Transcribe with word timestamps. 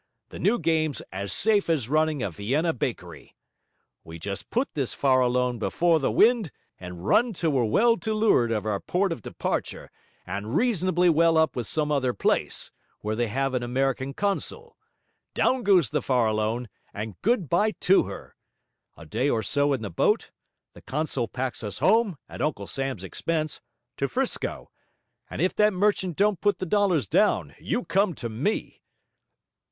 The 0.29 0.39
new 0.39 0.57
game's 0.57 1.03
as 1.11 1.31
safe 1.31 1.69
as 1.69 1.87
running 1.87 2.23
a 2.23 2.31
Vienna 2.31 2.73
Bakery. 2.73 3.35
We 4.03 4.17
just 4.17 4.49
put 4.49 4.73
this 4.73 4.95
Farallone 4.95 5.59
before 5.59 5.99
the 5.99 6.11
wind, 6.11 6.51
and 6.79 7.05
run 7.05 7.33
till 7.33 7.51
we're 7.51 7.65
well 7.65 7.97
to 7.97 8.15
looard 8.15 8.51
of 8.51 8.65
our 8.65 8.79
port 8.79 9.11
of 9.11 9.21
departure 9.21 9.91
and 10.25 10.55
reasonably 10.55 11.07
well 11.07 11.37
up 11.37 11.55
with 11.55 11.67
some 11.67 11.91
other 11.91 12.15
place, 12.15 12.71
where 13.01 13.15
they 13.15 13.27
have 13.27 13.53
an 13.53 13.61
American 13.61 14.15
Consul. 14.15 14.75
Down 15.35 15.61
goes 15.61 15.91
the 15.91 16.01
Farallone, 16.01 16.67
and 16.95 17.21
good 17.21 17.47
bye 17.47 17.75
to 17.81 18.05
her! 18.05 18.35
A 18.97 19.05
day 19.05 19.29
or 19.29 19.43
so 19.43 19.71
in 19.71 19.83
the 19.83 19.91
boat; 19.91 20.31
the 20.73 20.81
consul 20.81 21.27
packs 21.27 21.63
us 21.63 21.77
home, 21.77 22.17
at 22.27 22.41
Uncle 22.41 22.65
Sam's 22.65 23.03
expense, 23.03 23.61
to 23.97 24.07
'Frisco; 24.07 24.71
and 25.29 25.43
if 25.43 25.53
that 25.57 25.73
merchant 25.73 26.17
don't 26.17 26.41
put 26.41 26.57
the 26.57 26.65
dollars 26.65 27.05
down, 27.05 27.53
you 27.59 27.85
come 27.85 28.15
to 28.15 28.29
me!' 28.29 28.81